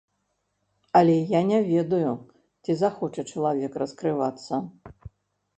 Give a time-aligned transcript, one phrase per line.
[0.99, 2.15] Але я не ведаю,
[2.67, 4.53] ці захоча чалавек раскрывацца.